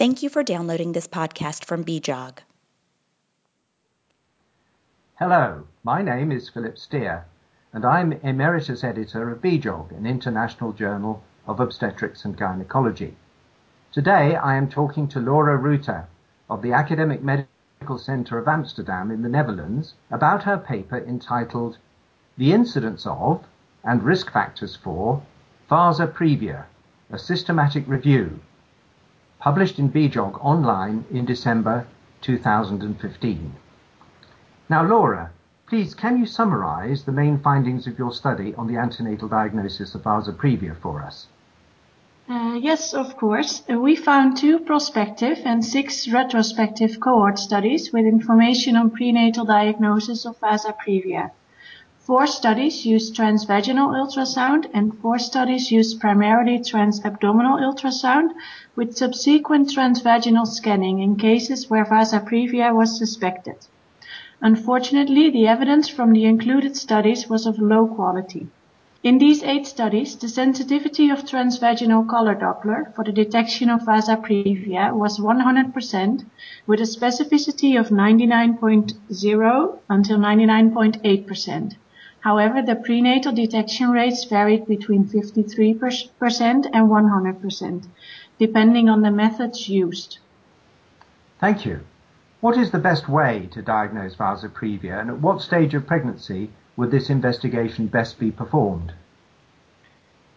[0.00, 2.38] Thank you for downloading this podcast from BJOG.
[5.16, 7.26] Hello, my name is Philip Steer,
[7.74, 13.14] and I'm Emeritus Editor of BJOG, an international journal of obstetrics and gynecology.
[13.92, 16.08] Today I am talking to Laura Ruiter
[16.48, 21.76] of the Academic Medical Center of Amsterdam in the Netherlands about her paper entitled
[22.38, 23.44] The Incidence of
[23.84, 25.20] and Risk Factors for
[25.68, 26.64] Vasa Previa,
[27.10, 28.40] a Systematic Review,
[29.40, 31.86] published in BJOG online in December
[32.20, 33.54] 2015.
[34.68, 35.32] Now, Laura,
[35.66, 40.02] please can you summarize the main findings of your study on the antenatal diagnosis of
[40.04, 41.26] Vasa previa for us?
[42.28, 43.62] Uh, yes, of course.
[43.68, 50.24] Uh, we found two prospective and six retrospective cohort studies with information on prenatal diagnosis
[50.26, 51.32] of Vasa previa.
[52.10, 58.32] Four studies used transvaginal ultrasound and four studies used primarily transabdominal ultrasound
[58.74, 63.54] with subsequent transvaginal scanning in cases where Vasa previa was suspected.
[64.40, 68.48] Unfortunately, the evidence from the included studies was of low quality.
[69.04, 74.16] In these eight studies, the sensitivity of transvaginal color Doppler for the detection of Vasa
[74.16, 76.24] previa was 100%
[76.66, 81.76] with a specificity of 99.0 until 99.8%.
[82.20, 87.86] However, the prenatal detection rates varied between 53% and 100%,
[88.38, 90.18] depending on the methods used.
[91.40, 91.80] Thank you.
[92.40, 96.50] What is the best way to diagnose Vasa previa and at what stage of pregnancy
[96.76, 98.92] would this investigation best be performed?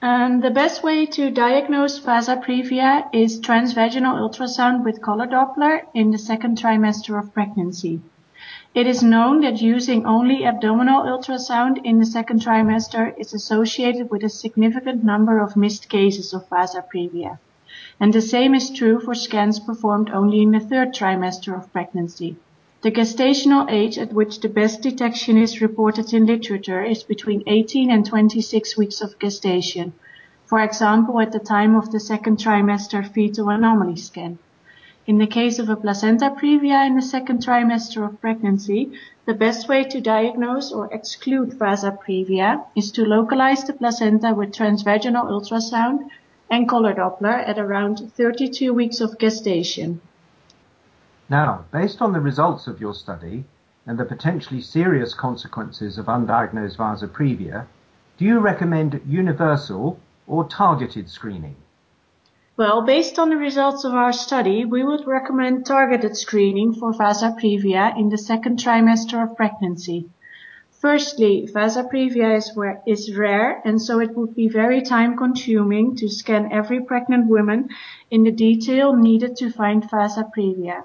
[0.00, 6.10] Um, the best way to diagnose Vasa previa is transvaginal ultrasound with color Doppler in
[6.10, 8.00] the second trimester of pregnancy.
[8.74, 14.24] It is known that using only abdominal ultrasound in the second trimester is associated with
[14.24, 17.38] a significant number of missed cases of Vasa previa
[18.02, 22.36] and the same is true for scans performed only in the third trimester of pregnancy.
[22.80, 27.90] The gestational age at which the best detection is reported in literature is between 18
[27.90, 29.92] and 26 weeks of gestation,
[30.46, 34.38] for example at the time of the second trimester fetal anomaly scan.
[35.04, 38.92] In the case of a placenta previa in the second trimester of pregnancy,
[39.24, 44.52] the best way to diagnose or exclude Vasa previa is to localize the placenta with
[44.52, 46.08] transvaginal ultrasound
[46.48, 50.00] and color Doppler at around 32 weeks of gestation.
[51.28, 53.42] Now, based on the results of your study
[53.84, 57.66] and the potentially serious consequences of undiagnosed Vasa previa,
[58.18, 59.98] do you recommend universal
[60.28, 61.56] or targeted screening?
[62.54, 67.34] Well, based on the results of our study, we would recommend targeted screening for Vasa
[67.40, 70.10] previa in the second trimester of pregnancy.
[70.70, 72.52] Firstly, Vasa previa is,
[72.86, 77.70] is rare and so it would be very time consuming to scan every pregnant woman
[78.10, 80.84] in the detail needed to find Vasa previa.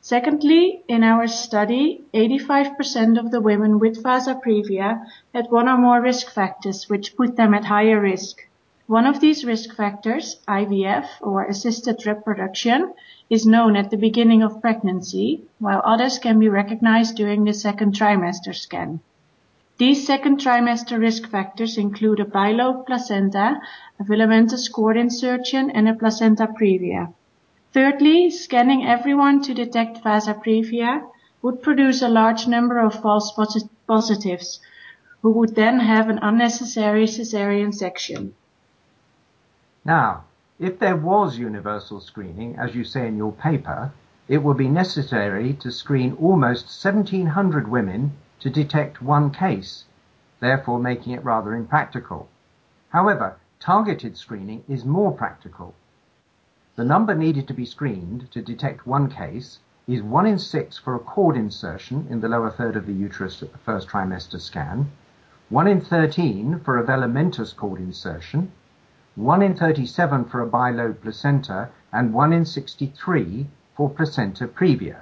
[0.00, 5.04] Secondly, in our study, 85% of the women with Vasa previa
[5.34, 8.46] had one or more risk factors which put them at higher risk.
[8.88, 12.94] One of these risk factors, IVF or assisted reproduction,
[13.28, 17.92] is known at the beginning of pregnancy, while others can be recognized during the second
[17.94, 19.00] trimester scan.
[19.76, 23.60] These second trimester risk factors include a bilobed placenta,
[24.00, 27.12] a velamentous cord insertion, and a placenta previa.
[27.74, 31.02] Thirdly, scanning everyone to detect Vasa previa
[31.42, 33.38] would produce a large number of false
[33.86, 34.60] positives,
[35.20, 38.32] who would then have an unnecessary caesarean section.
[39.88, 40.24] Now,
[40.58, 43.90] if there was universal screening, as you say in your paper,
[44.28, 49.86] it would be necessary to screen almost 1700 women to detect one case,
[50.40, 52.28] therefore making it rather impractical.
[52.90, 55.74] However, targeted screening is more practical.
[56.76, 60.96] The number needed to be screened to detect one case is 1 in 6 for
[60.96, 64.90] a cord insertion in the lower third of the uterus at the first trimester scan,
[65.48, 68.52] 1 in 13 for a velamentous cord insertion,
[69.18, 74.98] 1 in 37 for a bilobed placenta, and 1 in 63 for placenta previa.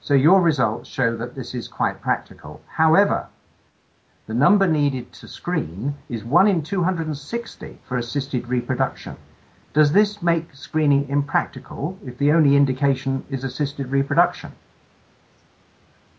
[0.00, 2.60] So your results show that this is quite practical.
[2.66, 3.28] However,
[4.26, 9.16] the number needed to screen is 1 in 260 for assisted reproduction.
[9.74, 14.50] Does this make screening impractical if the only indication is assisted reproduction?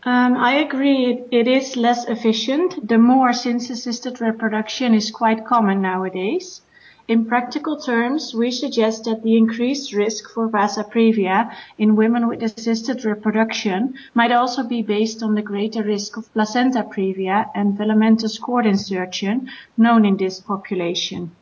[0.04, 5.44] Um, I agree it, it is less efficient, the more since assisted reproduction is quite
[5.44, 6.62] common nowadays.
[7.06, 12.42] In practical terms, we suggest that the increased risk for Vasa previa in women with
[12.42, 18.40] assisted reproduction might also be based on the greater risk of placenta previa and velamentous
[18.40, 21.32] cord insertion known in this population.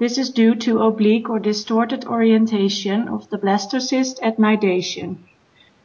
[0.00, 5.18] This is due to oblique or distorted orientation of the blastocyst at nidation.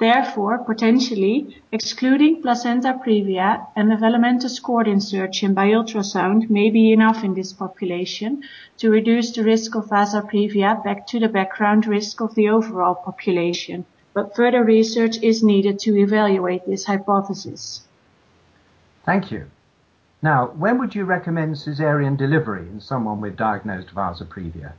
[0.01, 7.23] Therefore, potentially, excluding placenta previa and a velamentous cord insertion by ultrasound may be enough
[7.23, 8.41] in this population
[8.77, 12.95] to reduce the risk of vasa previa back to the background risk of the overall
[12.95, 17.81] population, but further research is needed to evaluate this hypothesis.
[19.05, 19.51] Thank you.
[20.23, 24.73] Now, when would you recommend caesarean delivery in someone with diagnosed vasa previa?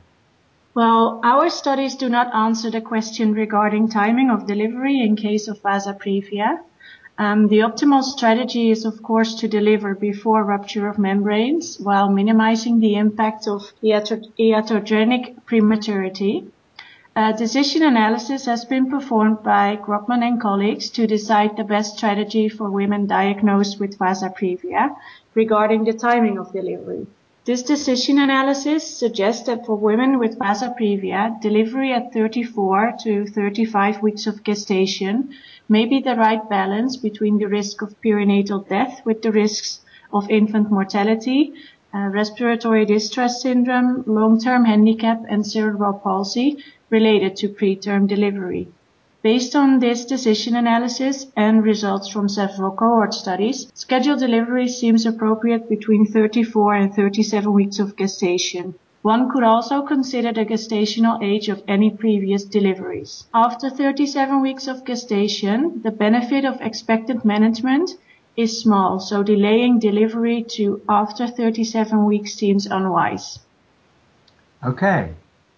[0.75, 5.61] Well, our studies do not answer the question regarding timing of delivery in case of
[5.61, 6.61] vasa previa.
[7.19, 12.79] Um, the optimal strategy is, of course, to deliver before rupture of membranes while minimizing
[12.79, 16.47] the impact of iatrogenic prematurity.
[17.15, 22.49] A decision analysis has been performed by Grobman and colleagues to decide the best strategy
[22.49, 24.95] for women diagnosed with vasa previa
[25.35, 27.05] regarding the timing of delivery.
[27.45, 34.01] This decision analysis suggests that for women with vasa previa, delivery at 34 to 35
[34.01, 35.29] weeks of gestation
[35.67, 39.81] may be the right balance between the risk of perinatal death with the risks
[40.13, 41.51] of infant mortality,
[41.93, 48.69] uh, respiratory distress syndrome, long-term handicap, and cerebral palsy related to preterm delivery.
[49.23, 55.69] Based on this decision analysis and results from several cohort studies, scheduled delivery seems appropriate
[55.69, 58.75] between 34 and 37 weeks of gestation.
[59.01, 63.25] One could also consider the gestational age of any previous deliveries.
[63.33, 67.91] After 37 weeks of gestation, the benefit of expectant management
[68.35, 73.39] is small, so delaying delivery to after 37 weeks seems unwise.
[74.65, 75.13] Okay.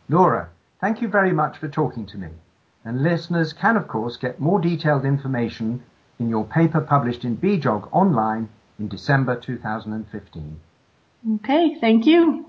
[0.08, 2.28] Laura, thank you very much for talking to me
[2.86, 5.84] and listeners can of course get more detailed information
[6.20, 8.48] in your paper published in BJOG online
[8.80, 10.60] in December 2015.
[11.36, 12.46] Okay, thank you.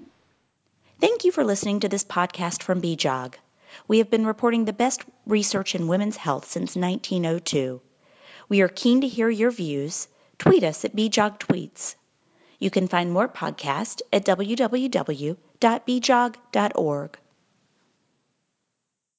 [1.00, 3.34] Thank you for listening to this podcast from BJOG.
[3.88, 7.80] We have been reporting the best research in women's health since 1902.
[8.48, 10.08] We are keen to hear your views.
[10.38, 11.96] Tweet us at BJOG Tweets.
[12.58, 15.38] You can find more podcasts at www.bjog.org.